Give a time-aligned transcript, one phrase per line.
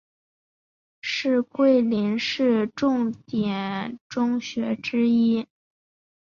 [1.03, 5.45] 是桂林市重点中学之一。